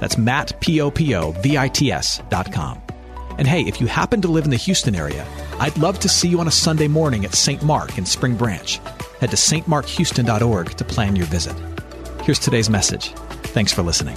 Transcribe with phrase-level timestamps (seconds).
[0.00, 2.82] That's Matt, P-O-P-O-V-I-T-S dot com.
[3.38, 5.26] And hey, if you happen to live in the Houston area,
[5.60, 7.62] I'd love to see you on a Sunday morning at St.
[7.62, 8.78] Mark in Spring Branch.
[9.20, 11.56] Head to stmarkhouston.org to plan your visit.
[12.22, 13.12] Here's today's message.
[13.54, 14.16] Thanks for listening.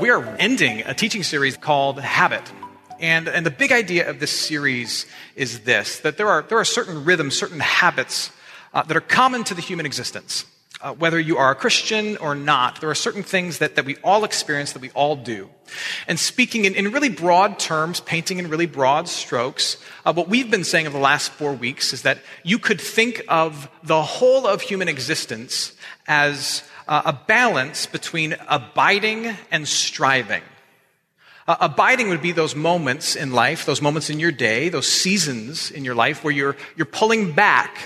[0.00, 2.52] We are ending a teaching series called Habit.
[3.00, 6.64] And, and the big idea of this series is this that there are, there are
[6.64, 8.30] certain rhythms, certain habits
[8.72, 10.46] uh, that are common to the human existence
[10.82, 13.96] uh, whether you are a Christian or not, there are certain things that, that we
[14.02, 15.48] all experience, that we all do.
[16.08, 20.50] And speaking in, in really broad terms, painting in really broad strokes, uh, what we've
[20.50, 24.46] been saying over the last four weeks is that you could think of the whole
[24.46, 25.72] of human existence
[26.08, 30.42] as uh, a balance between abiding and striving.
[31.46, 35.70] Uh, abiding would be those moments in life, those moments in your day, those seasons
[35.70, 37.78] in your life where you're, you're pulling back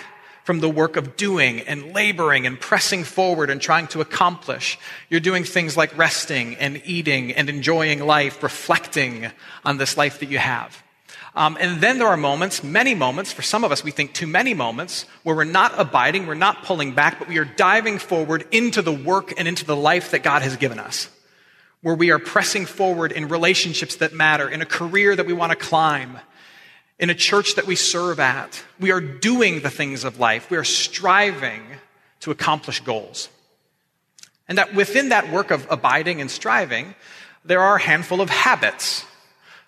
[0.47, 4.79] from the work of doing and laboring and pressing forward and trying to accomplish.
[5.11, 9.33] You're doing things like resting and eating and enjoying life, reflecting
[9.65, 10.85] on this life that you have.
[11.35, 14.29] Um, and then there are moments, many moments, for some of us, we think too
[14.29, 18.47] many moments, where we're not abiding, we're not pulling back, but we are diving forward
[18.53, 21.11] into the work and into the life that God has given us.
[21.83, 25.51] Where we are pressing forward in relationships that matter, in a career that we want
[25.51, 26.19] to climb,
[26.99, 28.65] in a church that we serve at.
[28.81, 30.51] We are doing the things of life.
[30.51, 31.63] We are striving
[32.21, 33.29] to accomplish goals.
[34.49, 36.95] And that within that work of abiding and striving,
[37.45, 39.05] there are a handful of habits.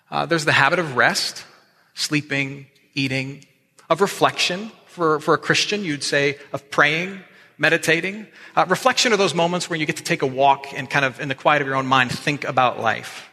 [0.09, 1.45] Uh, there's the habit of rest,
[1.93, 3.45] sleeping, eating,
[3.89, 4.71] of reflection.
[4.87, 7.19] For, for a Christian, you'd say of praying,
[7.57, 8.25] meditating.
[8.55, 11.19] Uh, reflection are those moments where you get to take a walk and kind of,
[11.19, 13.29] in the quiet of your own mind, think about life.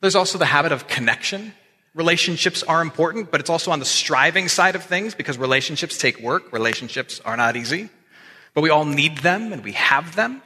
[0.00, 1.52] There's also the habit of connection.
[1.94, 6.18] Relationships are important, but it's also on the striving side of things because relationships take
[6.20, 6.52] work.
[6.52, 7.90] Relationships are not easy,
[8.54, 10.42] but we all need them and we have them.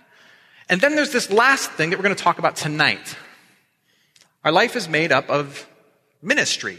[0.69, 3.17] And then there's this last thing that we're going to talk about tonight.
[4.45, 5.69] Our life is made up of
[6.21, 6.79] ministry.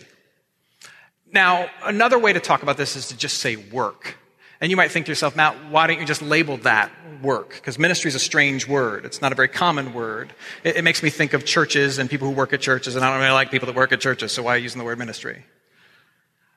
[1.31, 4.17] Now, another way to talk about this is to just say work.
[4.59, 6.91] And you might think to yourself, Matt, why don't you just label that
[7.21, 7.53] work?
[7.53, 9.05] Because ministry is a strange word.
[9.05, 10.33] It's not a very common word.
[10.63, 13.11] It, it, makes me think of churches and people who work at churches, and I
[13.11, 14.97] don't really like people that work at churches, so why are you using the word
[14.97, 15.45] ministry?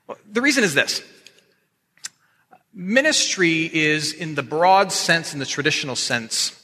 [0.06, 1.02] Well, the reason is this.
[2.72, 6.56] Ministry is, in the broad sense, in the traditional sense,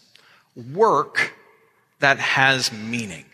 [0.73, 1.35] work
[1.99, 3.25] that has meaning.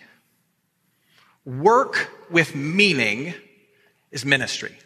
[1.45, 3.35] Work with meaning
[4.11, 4.77] is ministry.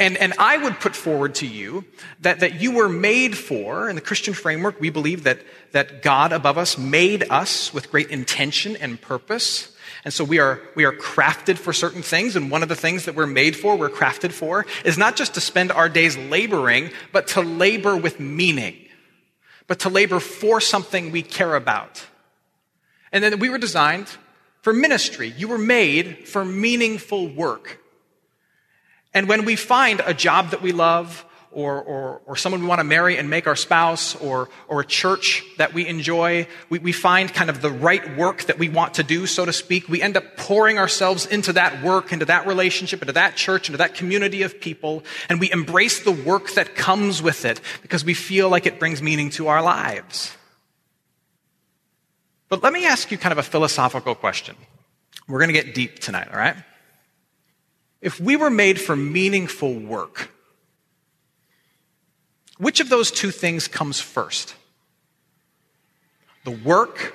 [0.00, 1.84] And, and I would put forward to you
[2.22, 6.32] that, that you were made for, in the Christian framework, we believe that, that God
[6.32, 9.76] above us made us with great intention and purpose.
[10.02, 12.34] And so we are, we are crafted for certain things.
[12.34, 15.34] And one of the things that we're made for, we're crafted for, is not just
[15.34, 18.76] to spend our days laboring, but to labor with meaning,
[19.66, 22.06] but to labor for something we care about.
[23.12, 24.08] And then we were designed
[24.62, 25.34] for ministry.
[25.36, 27.80] You were made for meaningful work.
[29.12, 32.78] And when we find a job that we love, or, or, or someone we want
[32.78, 36.92] to marry and make our spouse, or, or a church that we enjoy, we, we
[36.92, 39.88] find kind of the right work that we want to do, so to speak.
[39.88, 43.78] We end up pouring ourselves into that work, into that relationship, into that church, into
[43.78, 48.14] that community of people, and we embrace the work that comes with it because we
[48.14, 50.36] feel like it brings meaning to our lives.
[52.48, 54.56] But let me ask you kind of a philosophical question.
[55.28, 56.56] We're going to get deep tonight, all right?
[58.00, 60.30] If we were made for meaningful work,
[62.58, 64.54] which of those two things comes first?
[66.44, 67.14] The work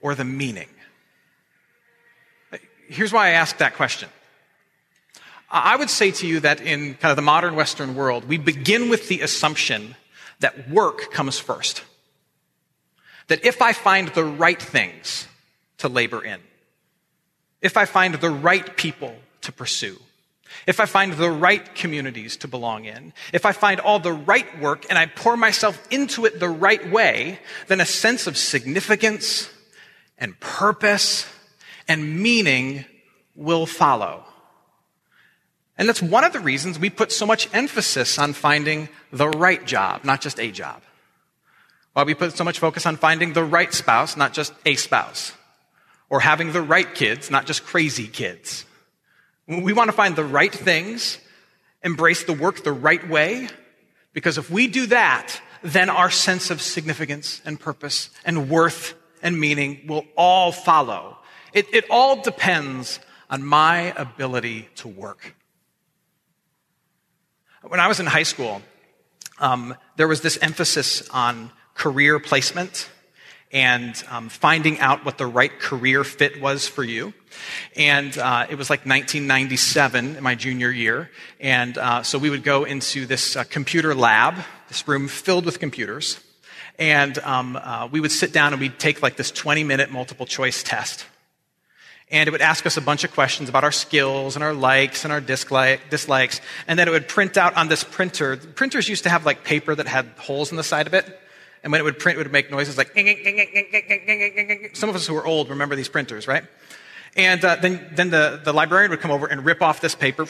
[0.00, 0.68] or the meaning?
[2.88, 4.08] Here's why I ask that question.
[5.50, 8.88] I would say to you that in kind of the modern Western world, we begin
[8.88, 9.96] with the assumption
[10.40, 11.84] that work comes first.
[13.28, 15.26] That if I find the right things
[15.78, 16.40] to labor in,
[17.62, 19.98] if I find the right people to pursue,
[20.66, 24.60] if I find the right communities to belong in, if I find all the right
[24.60, 27.38] work and I pour myself into it the right way,
[27.68, 29.48] then a sense of significance
[30.18, 31.26] and purpose
[31.88, 32.84] and meaning
[33.34, 34.24] will follow.
[35.78, 39.64] And that's one of the reasons we put so much emphasis on finding the right
[39.64, 40.82] job, not just a job.
[41.94, 45.32] Why we put so much focus on finding the right spouse, not just a spouse.
[46.12, 48.66] Or having the right kids, not just crazy kids.
[49.48, 51.16] We want to find the right things,
[51.82, 53.48] embrace the work the right way,
[54.12, 58.92] because if we do that, then our sense of significance and purpose and worth
[59.22, 61.16] and meaning will all follow.
[61.54, 63.00] It, it all depends
[63.30, 65.34] on my ability to work.
[67.62, 68.60] When I was in high school,
[69.38, 72.90] um, there was this emphasis on career placement
[73.52, 77.12] and um, finding out what the right career fit was for you.
[77.76, 81.10] And uh, it was like 1997, my junior year.
[81.38, 84.36] And uh, so we would go into this uh, computer lab,
[84.68, 86.18] this room filled with computers.
[86.78, 90.24] And um, uh, we would sit down and we'd take like this 20 minute multiple
[90.24, 91.06] choice test.
[92.10, 95.04] And it would ask us a bunch of questions about our skills and our likes
[95.04, 96.40] and our dislikes.
[96.68, 98.36] And then it would print out on this printer.
[98.36, 101.21] Printers used to have like paper that had holes in the side of it.
[101.62, 102.92] And when it would print, it would make noises like,
[104.74, 106.44] some of us who are old remember these printers, right?
[107.16, 110.26] And uh, then, then the, the librarian would come over and rip off this paper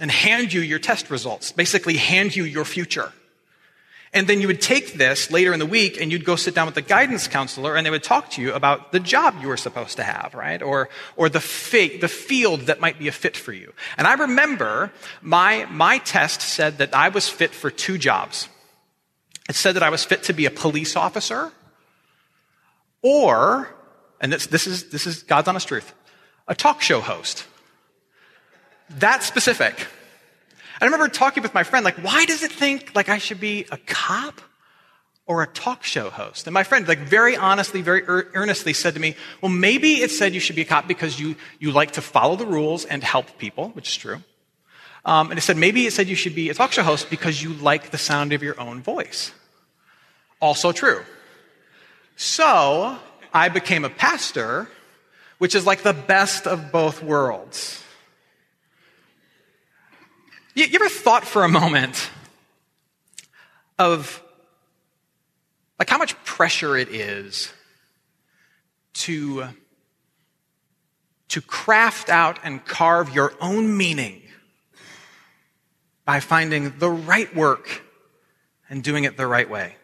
[0.00, 3.12] and hand you your test results, basically hand you your future.
[4.12, 6.66] And then you would take this later in the week and you'd go sit down
[6.66, 9.56] with the guidance counselor and they would talk to you about the job you were
[9.56, 10.62] supposed to have, right?
[10.62, 13.74] Or, or the, fi- the field that might be a fit for you.
[13.98, 18.48] And I remember my, my test said that I was fit for two jobs.
[19.48, 21.52] It said that I was fit to be a police officer
[23.02, 23.74] or,
[24.20, 25.94] and this, this, is, this is God's honest truth,
[26.46, 27.46] a talk show host.
[28.90, 29.86] That specific.
[30.80, 33.66] I remember talking with my friend, like, why does it think like I should be
[33.70, 34.40] a cop
[35.26, 36.46] or a talk show host?
[36.46, 40.34] And my friend, like, very honestly, very earnestly said to me, well, maybe it said
[40.34, 43.38] you should be a cop because you, you like to follow the rules and help
[43.38, 44.22] people, which is true.
[45.04, 47.42] Um, and it said maybe it said you should be a talk show host because
[47.42, 49.32] you like the sound of your own voice.
[50.40, 51.02] Also true.
[52.16, 52.98] So
[53.32, 54.68] I became a pastor,
[55.38, 57.82] which is like the best of both worlds.
[60.54, 62.10] You, you ever thought for a moment
[63.78, 64.22] of
[65.78, 67.52] like how much pressure it is
[68.94, 69.44] to,
[71.28, 74.22] to craft out and carve your own meaning
[76.04, 77.82] by finding the right work
[78.68, 79.77] and doing it the right way?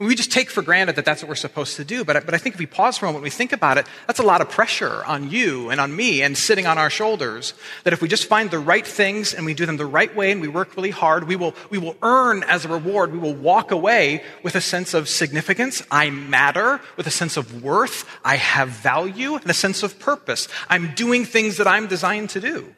[0.00, 2.04] We just take for granted that that's what we're supposed to do.
[2.04, 3.86] But, but I think if we pause for a moment, and we think about it,
[4.06, 7.52] that's a lot of pressure on you and on me and sitting on our shoulders.
[7.82, 10.30] That if we just find the right things and we do them the right way
[10.30, 13.34] and we work really hard, we will, we will earn as a reward, we will
[13.34, 15.82] walk away with a sense of significance.
[15.90, 18.08] I matter, with a sense of worth.
[18.24, 20.46] I have value and a sense of purpose.
[20.68, 22.72] I'm doing things that I'm designed to do.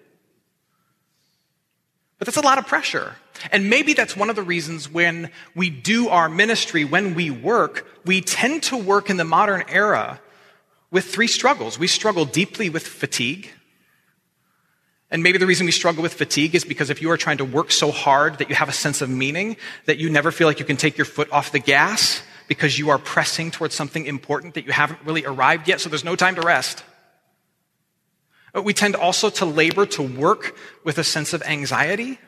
[2.20, 3.16] But that's a lot of pressure.
[3.50, 7.88] And maybe that's one of the reasons when we do our ministry, when we work,
[8.04, 10.20] we tend to work in the modern era
[10.90, 11.78] with three struggles.
[11.78, 13.50] We struggle deeply with fatigue.
[15.10, 17.44] And maybe the reason we struggle with fatigue is because if you are trying to
[17.44, 19.56] work so hard that you have a sense of meaning,
[19.86, 22.90] that you never feel like you can take your foot off the gas because you
[22.90, 26.34] are pressing towards something important that you haven't really arrived yet, so there's no time
[26.34, 26.84] to rest.
[28.52, 32.18] But we tend also to labor to work with a sense of anxiety,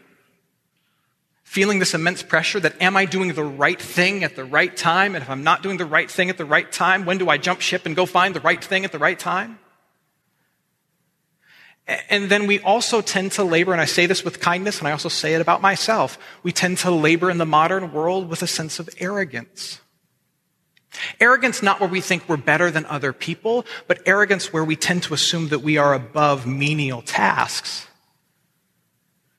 [1.43, 5.15] feeling this immense pressure that am I doing the right thing at the right time?
[5.15, 7.37] And if I'm not doing the right thing at the right time, when do I
[7.37, 9.59] jump ship and go find the right thing at the right time?
[12.09, 14.93] And then we also tend to labor, and I say this with kindness, and I
[14.93, 18.47] also say it about myself, we tend to labor in the modern world with a
[18.47, 19.82] sense of arrogance.
[21.21, 25.03] Arrogance not where we think we're better than other people, but arrogance where we tend
[25.05, 27.87] to assume that we are above menial tasks.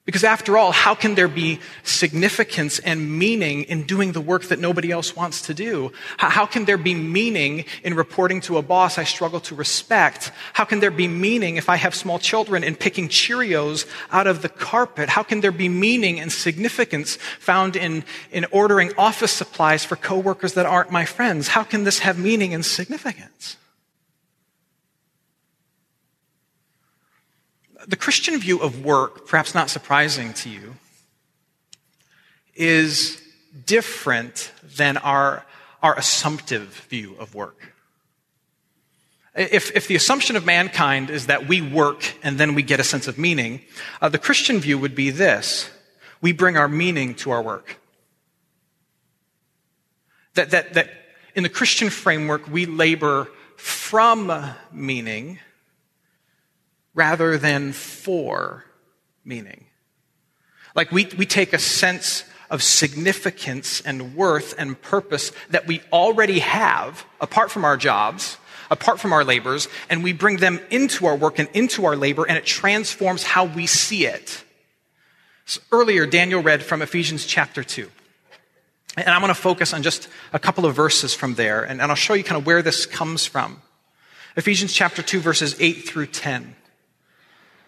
[0.06, 4.60] Because after all, how can there be significance and meaning in doing the work that
[4.60, 5.94] nobody else wants to do?
[6.18, 10.34] How can there be meaning in reporting to a boss I struggle to respect?
[10.52, 14.42] How can there be meaning if I have small children in picking Cheerios out of
[14.42, 15.08] the carpet?
[15.08, 20.56] How can there be meaning and significance found in, in ordering office supplies for coworkers
[20.56, 21.48] that aren't my friends?
[21.48, 23.56] How can this have meaning and significance?
[27.88, 30.76] The Christian view of work, perhaps not surprising to you,
[32.56, 33.22] is
[33.66, 35.46] different than our,
[35.82, 37.74] our assumptive view of work.
[39.36, 42.84] If, if the assumption of mankind is that we work and then we get a
[42.84, 43.62] sense of meaning,
[44.00, 45.70] uh, the Christian view would be this
[46.22, 47.80] we bring our meaning to our work.
[50.36, 50.90] That, that, that
[51.36, 54.32] in the Christian framework, we labor from
[54.72, 55.40] meaning
[56.94, 58.66] rather than for
[59.26, 59.66] meaning.
[60.76, 66.40] Like we, we take a sense of significance and worth and purpose that we already
[66.40, 68.38] have apart from our jobs,
[68.70, 72.26] apart from our labors, and we bring them into our work and into our labor,
[72.28, 74.44] and it transforms how we see it.
[75.46, 77.90] So earlier, Daniel read from Ephesians chapter 2.
[78.96, 81.92] And I'm going to focus on just a couple of verses from there, and, and
[81.92, 83.62] I'll show you kind of where this comes from.
[84.36, 86.56] Ephesians chapter 2, verses 8 through 10.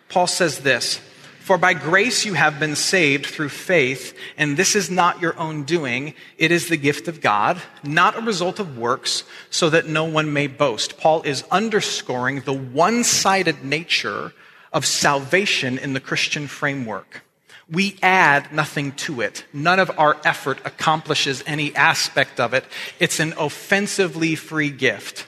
[0.10, 1.00] Paul says this
[1.40, 5.64] For by grace you have been saved through faith, and this is not your own
[5.64, 6.14] doing.
[6.38, 10.34] It is the gift of God, not a result of works, so that no one
[10.34, 10.98] may boast.
[10.98, 14.34] Paul is underscoring the one sided nature
[14.72, 17.24] of salvation in the Christian framework.
[17.70, 19.46] We add nothing to it.
[19.52, 22.66] None of our effort accomplishes any aspect of it.
[23.00, 25.28] It's an offensively free gift.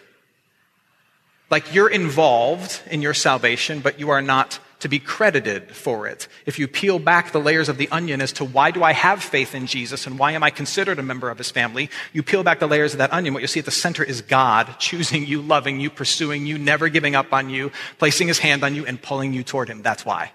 [1.49, 6.27] Like you're involved in your salvation, but you are not to be credited for it.
[6.45, 9.23] If you peel back the layers of the onion as to why do I have
[9.23, 12.43] faith in Jesus and why am I considered a member of his family, you peel
[12.43, 15.25] back the layers of that onion, what you see at the center is God choosing
[15.25, 18.85] you, loving you, pursuing you, never giving up on you, placing his hand on you,
[18.85, 19.81] and pulling you toward him.
[19.81, 20.31] That's why.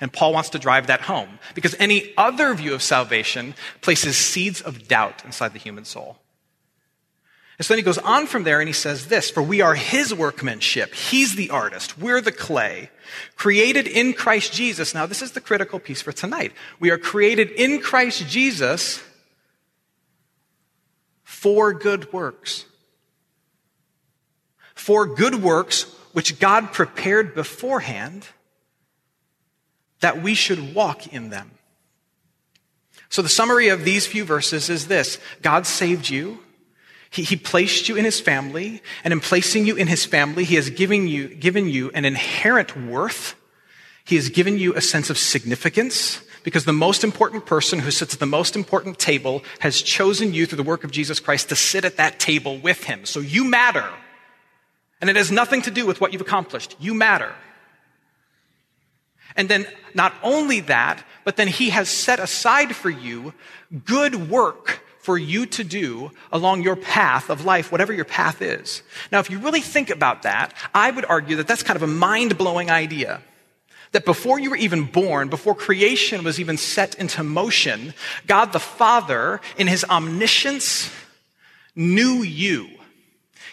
[0.00, 4.60] And Paul wants to drive that home because any other view of salvation places seeds
[4.60, 6.18] of doubt inside the human soul.
[7.58, 9.74] And so then he goes on from there and he says this, for we are
[9.74, 10.94] his workmanship.
[10.94, 11.98] He's the artist.
[11.98, 12.90] We're the clay.
[13.34, 14.94] Created in Christ Jesus.
[14.94, 16.52] Now this is the critical piece for tonight.
[16.78, 19.02] We are created in Christ Jesus
[21.24, 22.64] for good works.
[24.76, 28.28] For good works which God prepared beforehand
[29.98, 31.50] that we should walk in them.
[33.08, 35.18] So the summary of these few verses is this.
[35.42, 36.38] God saved you.
[37.10, 40.56] He, he, placed you in his family, and in placing you in his family, he
[40.56, 43.34] has given you, given you an inherent worth.
[44.04, 48.14] He has given you a sense of significance because the most important person who sits
[48.14, 51.56] at the most important table has chosen you through the work of Jesus Christ to
[51.56, 53.04] sit at that table with him.
[53.04, 53.88] So you matter.
[55.00, 56.76] And it has nothing to do with what you've accomplished.
[56.80, 57.34] You matter.
[59.36, 63.34] And then not only that, but then he has set aside for you
[63.84, 68.82] good work for you to do along your path of life, whatever your path is.
[69.10, 71.86] Now, if you really think about that, I would argue that that's kind of a
[71.86, 73.22] mind blowing idea.
[73.92, 77.94] That before you were even born, before creation was even set into motion,
[78.26, 80.90] God the Father, in his omniscience,
[81.74, 82.68] knew you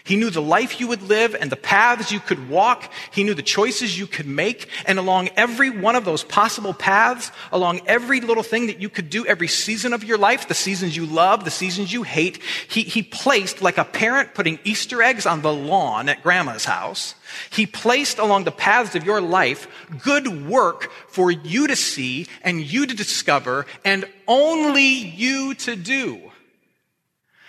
[0.06, 2.92] he knew the life you would live and the paths you could walk.
[3.10, 4.70] He knew the choices you could make.
[4.86, 9.10] And along every one of those possible paths, along every little thing that you could
[9.10, 12.84] do every season of your life, the seasons you love, the seasons you hate, he,
[12.84, 17.16] he placed like a parent putting Easter eggs on the lawn at grandma's house.
[17.50, 19.68] He placed along the paths of your life
[20.04, 26.32] good work for you to see and you to discover and only you to do.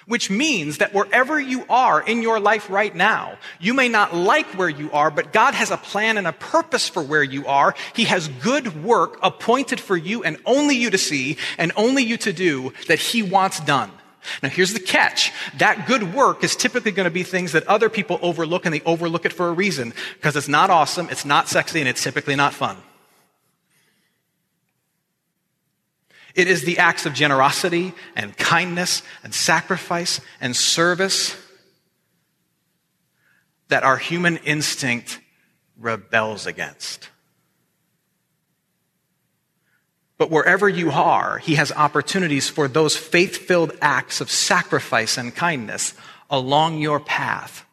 [0.07, 4.47] Which means that wherever you are in your life right now, you may not like
[4.57, 7.75] where you are, but God has a plan and a purpose for where you are.
[7.95, 12.17] He has good work appointed for you and only you to see and only you
[12.19, 13.91] to do that He wants done.
[14.43, 15.33] Now here's the catch.
[15.59, 18.83] That good work is typically going to be things that other people overlook and they
[18.83, 22.37] overlook it for a reason because it's not awesome, it's not sexy, and it's typically
[22.37, 22.77] not fun.
[26.37, 31.35] It is the acts of generosity and kindness and sacrifice and service
[33.69, 35.19] that our human instinct
[35.79, 37.09] rebels against.
[40.19, 45.35] But wherever you are, he has opportunities for those faith filled acts of sacrifice and
[45.35, 45.95] kindness
[46.31, 47.65] along your path.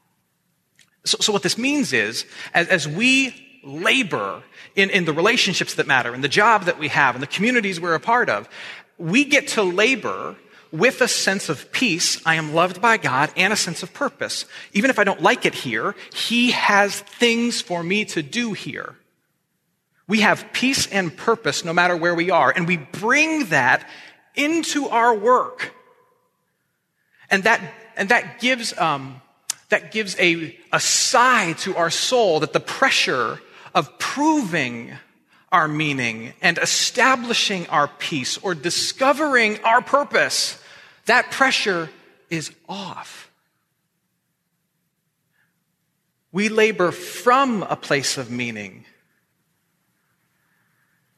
[1.05, 4.43] So, so what this means is, as, as we labor
[4.75, 7.79] in, in the relationships that matter, in the job that we have, in the communities
[7.79, 8.49] we're a part of,
[8.97, 10.35] we get to labor
[10.71, 12.21] with a sense of peace.
[12.25, 14.45] I am loved by God and a sense of purpose.
[14.73, 18.95] Even if I don't like it here, He has things for me to do here.
[20.07, 23.87] We have peace and purpose no matter where we are, and we bring that
[24.35, 25.73] into our work.
[27.29, 27.61] And that,
[27.95, 29.21] and that gives, um,
[29.69, 33.39] that gives a, a sigh to our soul that the pressure
[33.73, 34.93] of proving
[35.51, 40.59] our meaning and establishing our peace or discovering our purpose,
[41.05, 41.89] that pressure
[42.29, 43.29] is off.
[46.31, 48.85] We labor from a place of meaning,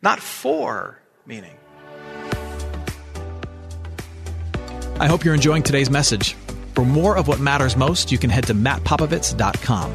[0.02, 1.56] not for meaning.
[5.00, 6.36] I hope you're enjoying today's message.
[6.74, 9.94] For more of what matters most, you can head to mattpopovits.com.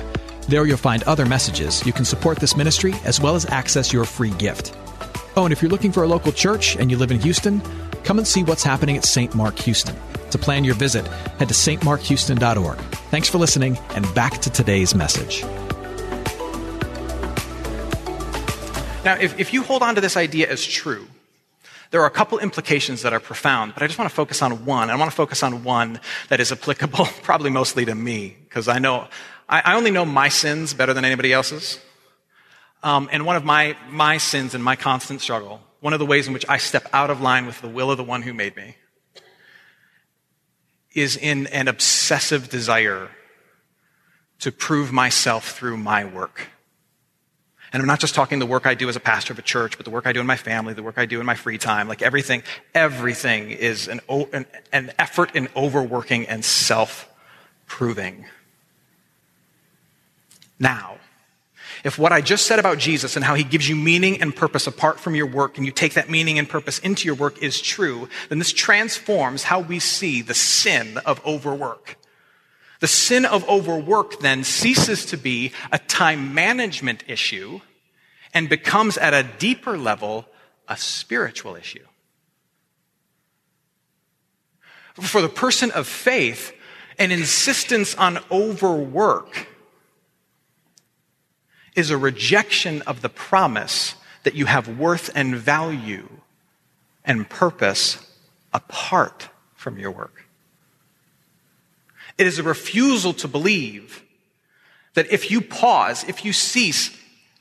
[0.51, 1.87] There you'll find other messages.
[1.87, 4.77] You can support this ministry as well as access your free gift.
[5.37, 7.63] Oh, and if you're looking for a local church and you live in Houston,
[8.03, 9.33] come and see what's happening at St.
[9.37, 9.95] Mark Houston.
[10.33, 11.07] To plan your visit,
[11.39, 12.79] head to stmarkhouston.org.
[13.13, 15.45] Thanks for listening, and back to today's message.
[19.05, 21.07] Now, if, if you hold on to this idea as true,
[21.93, 24.65] there are a couple implications that are profound, but I just want to focus on
[24.65, 24.91] one.
[24.91, 28.81] I want to focus on one that is applicable probably mostly to me, because I
[28.81, 29.07] know,
[29.51, 31.81] I, I, only know my sins better than anybody else's.
[32.83, 36.29] Um, and one of my, my sins and my constant struggle, one of the ways
[36.29, 38.57] in which I step out of line with the will of the one who made
[38.57, 38.77] me,
[40.95, 43.11] is in an obsessive desire
[44.39, 46.49] to prove myself through my work.
[47.73, 49.77] And I'm not just talking the work I do as a pastor of a church,
[49.77, 51.59] but the work I do in my family, the work I do in my free
[51.59, 51.87] time.
[51.87, 52.43] Like everything,
[52.75, 57.09] everything is an, an, an effort in overworking and self
[57.67, 58.25] proving.
[60.61, 60.99] Now,
[61.83, 64.67] if what I just said about Jesus and how he gives you meaning and purpose
[64.67, 67.61] apart from your work, and you take that meaning and purpose into your work is
[67.61, 71.97] true, then this transforms how we see the sin of overwork.
[72.81, 77.61] The sin of overwork then ceases to be a time management issue
[78.33, 80.27] and becomes at a deeper level
[80.69, 81.85] a spiritual issue.
[84.95, 86.53] For the person of faith,
[86.99, 89.47] an insistence on overwork
[91.81, 96.09] is a rejection of the promise that you have worth and value
[97.05, 98.07] and purpose
[98.53, 100.27] apart from your work.
[102.19, 104.05] It is a refusal to believe
[104.95, 106.97] that if you pause, if you cease,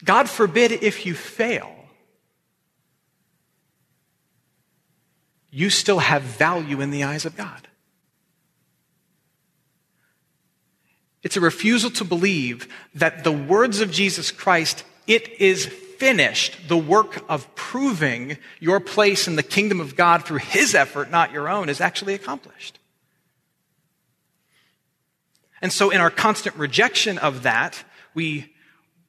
[0.05, 1.75] God forbid if you fail,
[5.51, 7.67] you still have value in the eyes of God.
[11.21, 16.77] It's a refusal to believe that the words of Jesus Christ, it is finished, the
[16.77, 21.49] work of proving your place in the kingdom of God through his effort, not your
[21.49, 22.79] own, is actually accomplished.
[25.61, 27.83] And so, in our constant rejection of that,
[28.13, 28.53] we,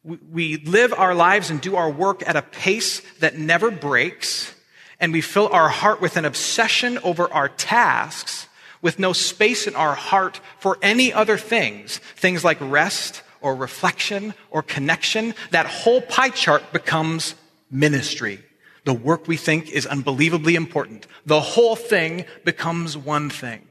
[0.03, 4.53] we live our lives and do our work at a pace that never breaks,
[4.99, 8.49] and we fill our heart with an obsession over our tasks
[8.83, 14.35] with no space in our heart for any other things, things like rest or reflection
[14.51, 15.35] or connection.
[15.51, 17.35] That whole pie chart becomes
[17.71, 18.45] ministry.
[18.85, 21.07] The work we think is unbelievably important.
[21.27, 23.67] The whole thing becomes one thing.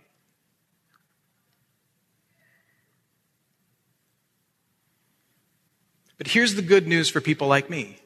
[6.17, 7.97] But here's the good news for people like me.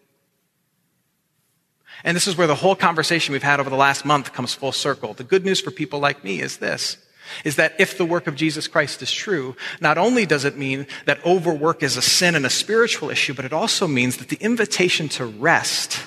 [2.04, 4.72] And this is where the whole conversation we've had over the last month comes full
[4.72, 5.14] circle.
[5.14, 6.98] The good news for people like me is this
[7.44, 10.88] is that if the work of Jesus Christ is true, not only does it mean
[11.06, 14.38] that overwork is a sin and a spiritual issue, but it also means that the
[14.38, 16.02] invitation to rest,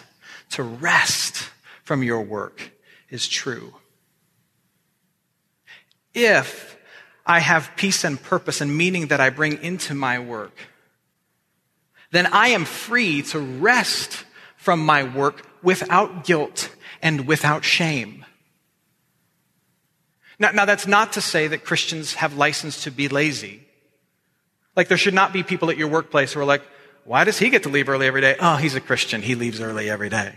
[0.50, 1.48] to rest
[1.85, 2.70] from your work
[3.11, 3.74] is true.
[6.14, 6.76] If
[7.24, 10.56] I have peace and purpose and meaning that I bring into my work,
[12.11, 14.24] then I am free to rest
[14.56, 18.25] from my work without guilt and without shame.
[20.38, 23.66] Now, now, that's not to say that Christians have license to be lazy.
[24.75, 26.62] Like, there should not be people at your workplace who are like,
[27.05, 28.37] why does he get to leave early every day?
[28.38, 29.23] Oh, he's a Christian.
[29.23, 30.35] He leaves early every day.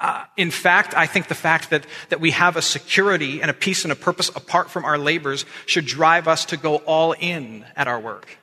[0.00, 3.54] Uh, in fact, I think the fact that, that we have a security and a
[3.54, 7.64] peace and a purpose apart from our labors should drive us to go all in
[7.76, 8.38] at our work.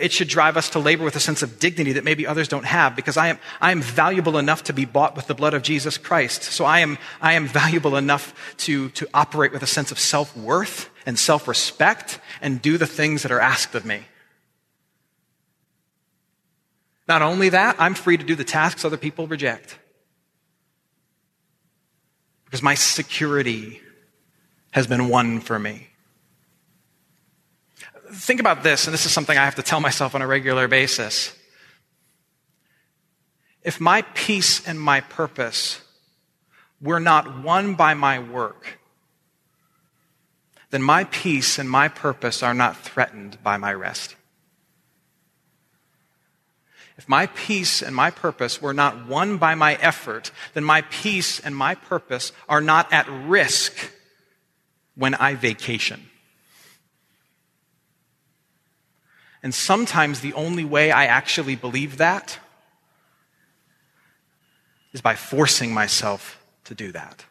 [0.00, 2.64] It should drive us to labor with a sense of dignity that maybe others don't
[2.64, 5.62] have because I am, I am valuable enough to be bought with the blood of
[5.62, 6.42] Jesus Christ.
[6.42, 10.36] So I am, I am valuable enough to, to operate with a sense of self
[10.36, 14.02] worth and self respect and do the things that are asked of me.
[17.08, 19.78] Not only that, I'm free to do the tasks other people reject.
[22.44, 23.80] Because my security
[24.72, 25.88] has been won for me
[28.12, 30.68] think about this, and this is something I have to tell myself on a regular
[30.68, 31.36] basis.
[33.62, 35.80] If my peace and my purpose
[36.80, 38.78] were not won by my work,
[40.70, 44.16] then my peace and my purpose are not threatened by my rest.
[46.98, 51.40] If my peace and my purpose were not won by my effort, then my peace
[51.40, 53.92] and my purpose are not at risk
[54.94, 56.08] when I vacation.
[59.42, 62.38] And sometimes the only way I actually believe that
[64.92, 67.24] is by forcing myself to do that.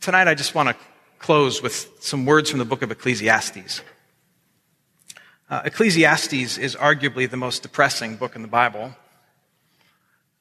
[0.00, 0.76] Tonight, I just want to
[1.18, 3.82] close with some words from the book of Ecclesiastes.
[5.50, 8.94] Uh, Ecclesiastes is arguably the most depressing book in the Bible,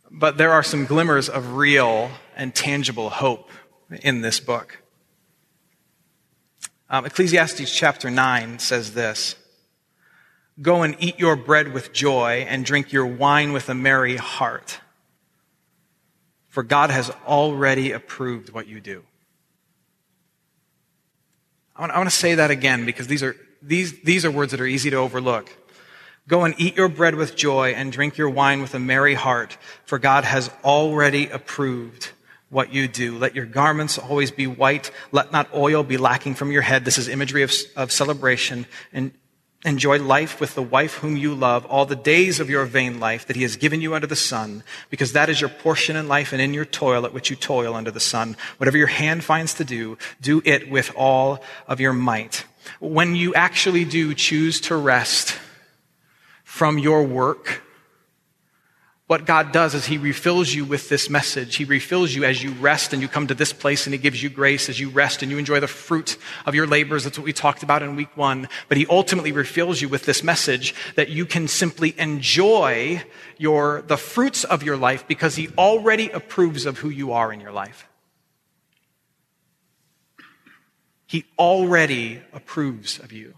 [0.10, 3.52] but there are some glimmers of real and tangible hope
[4.02, 4.82] in this book.
[6.90, 9.36] Um, Ecclesiastes chapter 9 says this
[10.60, 14.80] Go and eat your bread with joy and drink your wine with a merry heart,
[16.48, 19.04] for God has already approved what you do.
[21.76, 24.52] I want, I want to say that again because these are, these, these are words
[24.52, 25.54] that are easy to overlook.
[26.28, 29.58] Go and eat your bread with joy and drink your wine with a merry heart,
[29.84, 32.12] for God has already approved
[32.50, 33.18] what you do.
[33.18, 34.92] Let your garments always be white.
[35.12, 36.86] Let not oil be lacking from your head.
[36.86, 38.66] This is imagery of, of celebration.
[38.92, 39.12] And
[39.66, 43.28] enjoy life with the wife whom you love all the days of your vain life
[43.28, 46.32] that he has given you under the sun, because that is your portion in life
[46.32, 48.38] and in your toil at which you toil under the sun.
[48.58, 52.46] Whatever your hand finds to do, do it with all of your might.
[52.80, 55.38] When you actually do choose to rest
[56.44, 57.62] from your work,
[59.10, 61.56] what God does is He refills you with this message.
[61.56, 64.22] He refills you as you rest and you come to this place and He gives
[64.22, 67.06] you grace as you rest and you enjoy the fruit of your labors.
[67.06, 68.48] That's what we talked about in week one.
[68.68, 73.02] But He ultimately refills you with this message that you can simply enjoy
[73.40, 77.42] your, the fruits of your life because He already approves of who you are in
[77.42, 77.88] your life.
[81.08, 83.34] He already approves of you.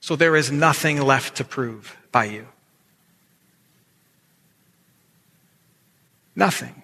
[0.00, 2.48] So there is nothing left to prove by you.
[6.40, 6.82] Nothing.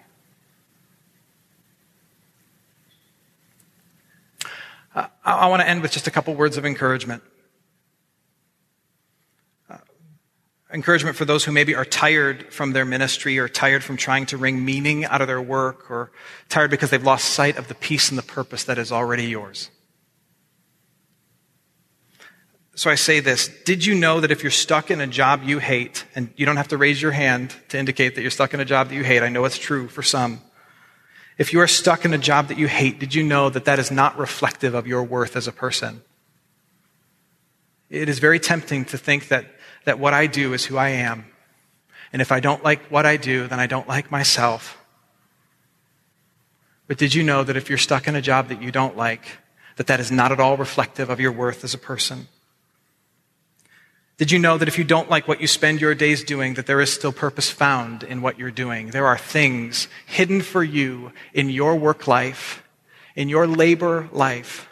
[4.93, 7.23] Uh, I, I want to end with just a couple words of encouragement.
[9.67, 9.77] Uh,
[10.71, 14.37] encouragement for those who maybe are tired from their ministry or tired from trying to
[14.37, 16.11] wring meaning out of their work or
[16.49, 19.71] tired because they've lost sight of the peace and the purpose that is already yours.
[22.77, 23.47] So I say this.
[23.65, 26.57] Did you know that if you're stuck in a job you hate, and you don't
[26.57, 29.03] have to raise your hand to indicate that you're stuck in a job that you
[29.03, 30.41] hate, I know it's true for some.
[31.39, 33.79] If you are stuck in a job that you hate, did you know that that
[33.79, 36.03] is not reflective of your worth as a person?
[37.89, 39.45] It is very tempting to think that,
[39.85, 41.25] that what I do is who I am.
[42.13, 44.77] And if I don't like what I do, then I don't like myself.
[46.85, 49.25] But did you know that if you're stuck in a job that you don't like,
[49.77, 52.27] that that is not at all reflective of your worth as a person?
[54.17, 56.65] Did you know that if you don't like what you spend your days doing, that
[56.65, 58.89] there is still purpose found in what you're doing?
[58.89, 62.63] There are things hidden for you in your work life,
[63.15, 64.67] in your labor life,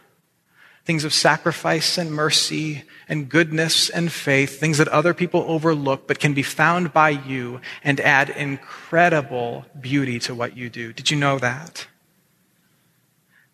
[0.83, 6.17] things of sacrifice and mercy and goodness and faith, things that other people overlook, but
[6.17, 10.91] can be found by you and add incredible beauty to what you do.
[10.91, 11.85] Did you know that?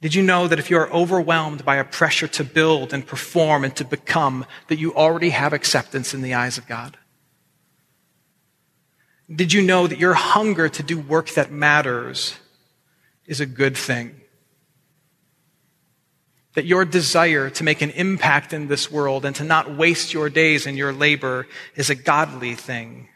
[0.02, 3.64] Did you know that if you are overwhelmed by a pressure to build and perform
[3.64, 6.98] and to become, that you already have acceptance in the eyes of God?
[9.34, 12.34] Did you know that your hunger to do work that matters
[13.28, 14.20] is a good thing?
[16.56, 20.30] That your desire to make an impact in this world and to not waste your
[20.30, 23.08] days and your labor is a godly thing?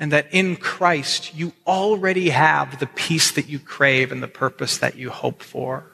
[0.00, 4.78] And that in Christ you already have the peace that you crave and the purpose
[4.78, 5.84] that you hope for.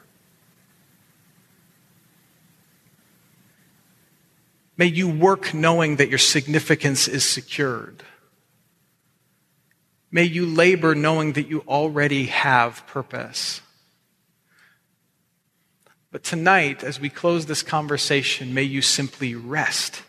[4.77, 8.05] May you work knowing that your significance is secured.
[10.13, 13.61] May you labor knowing that you already have purpose.
[16.13, 20.03] But tonight, as we close this conversation, may you simply rest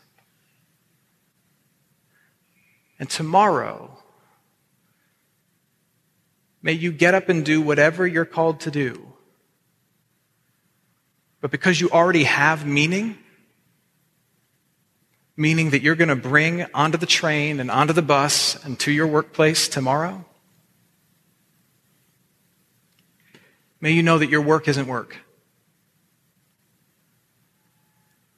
[3.00, 3.98] and tomorrow,
[6.62, 9.14] may you get up and do whatever you're called to do.
[11.40, 13.18] But because you already have meaning,
[15.36, 18.92] meaning that you're going to bring onto the train and onto the bus and to
[18.92, 20.26] your workplace tomorrow,
[23.80, 25.18] may you know that your work isn't work.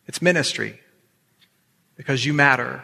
[0.06, 0.82] It's ministry
[1.96, 2.84] because you matter